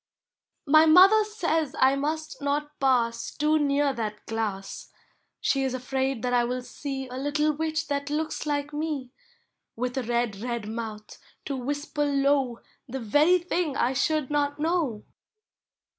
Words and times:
"My 0.65 0.87
mother 0.87 1.23
says 1.23 1.75
I 1.79 1.95
must 1.95 2.41
not 2.41 2.79
pass 2.79 3.29
Too 3.31 3.59
near 3.59 3.93
that 3.93 4.25
glass; 4.25 4.91
She 5.39 5.61
is 5.61 5.75
afraid 5.75 6.23
that 6.23 6.33
I 6.33 6.43
will 6.43 6.63
see 6.63 7.07
A 7.07 7.17
little 7.19 7.53
witch 7.53 7.85
that 7.85 8.09
looks 8.09 8.47
like 8.47 8.73
me, 8.73 9.11
With 9.75 9.95
a 9.99 10.01
red, 10.01 10.37
red 10.39 10.67
mouth, 10.67 11.19
to 11.45 11.55
whisper 11.55 12.03
low 12.03 12.61
The 12.87 12.99
very 12.99 13.37
thing 13.37 13.77
I 13.77 13.93
should 13.93 14.31
not 14.31 14.57
know 14.59 15.03